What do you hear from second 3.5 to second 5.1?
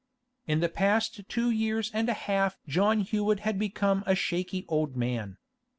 become a shaky old